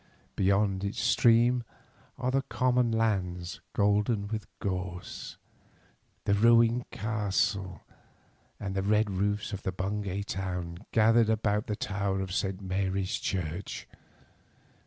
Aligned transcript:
Beyond 0.35 0.83
its 0.83 0.99
stream 0.99 1.63
are 2.17 2.31
the 2.31 2.41
common 2.41 2.91
lands 2.91 3.61
golden 3.73 4.27
with 4.29 4.47
gorse, 4.57 5.37
the 6.23 6.33
ruined 6.33 6.89
castle, 6.89 7.81
and 8.59 8.73
the 8.73 8.81
red 8.81 9.11
roofs 9.11 9.53
of 9.53 9.61
Bungay 9.77 10.23
town 10.23 10.79
gathered 10.91 11.29
about 11.29 11.67
the 11.67 11.75
tower 11.75 12.19
of 12.19 12.33
St. 12.33 12.59
Mary's 12.61 13.19
Church. 13.19 13.87